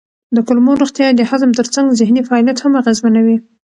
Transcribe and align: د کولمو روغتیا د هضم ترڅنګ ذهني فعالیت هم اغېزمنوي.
د 0.35 0.37
کولمو 0.47 0.79
روغتیا 0.81 1.07
د 1.15 1.21
هضم 1.29 1.51
ترڅنګ 1.59 1.87
ذهني 1.99 2.21
فعالیت 2.27 2.57
هم 2.61 2.73
اغېزمنوي. 2.81 3.37